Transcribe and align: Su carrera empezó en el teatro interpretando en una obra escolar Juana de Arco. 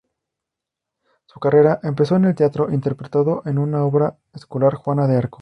Su 1.27 1.39
carrera 1.39 1.79
empezó 1.83 2.15
en 2.15 2.25
el 2.25 2.33
teatro 2.33 2.71
interpretando 2.71 3.43
en 3.45 3.59
una 3.59 3.83
obra 3.83 4.17
escolar 4.33 4.73
Juana 4.73 5.05
de 5.05 5.15
Arco. 5.15 5.39